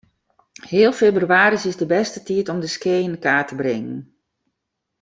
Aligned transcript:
Heal 0.67 0.91
febrewaris 0.99 1.65
is 1.69 1.79
de 1.81 1.87
bêste 1.93 2.19
tiid 2.27 2.47
om 2.53 2.59
de 2.63 2.69
skea 2.75 2.99
yn 3.07 3.21
kaart 3.25 3.47
te 3.49 3.55
bringen. 3.61 3.99